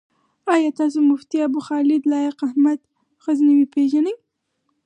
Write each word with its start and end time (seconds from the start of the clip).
آيا 0.53 0.69
تاسو 0.77 0.99
مفتي 1.09 1.37
ابوخالد 1.47 2.01
لائق 2.11 2.37
احمد 2.47 2.79
غزنوي 3.25 3.65
پيژنئ؟ 3.73 4.15